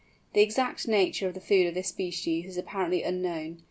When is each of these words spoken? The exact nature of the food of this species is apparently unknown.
The 0.33 0.41
exact 0.41 0.87
nature 0.87 1.27
of 1.27 1.35
the 1.35 1.39
food 1.39 1.67
of 1.67 1.75
this 1.75 1.89
species 1.89 2.47
is 2.47 2.57
apparently 2.57 3.03
unknown. 3.03 3.59